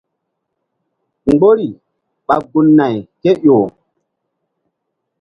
Mgbori 1.27 1.67
ɓa 2.27 2.35
gun- 2.49 2.73
nay 2.77 2.95
kéƴo. 3.21 3.57